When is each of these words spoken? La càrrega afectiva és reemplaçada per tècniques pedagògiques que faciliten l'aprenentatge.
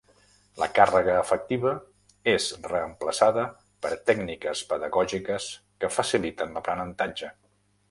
La 0.59 0.67
càrrega 0.77 1.17
afectiva 1.23 1.73
és 2.33 2.47
reemplaçada 2.71 3.45
per 3.85 3.93
tècniques 4.09 4.65
pedagògiques 4.73 5.53
que 5.85 5.93
faciliten 6.01 6.59
l'aprenentatge. 6.59 7.33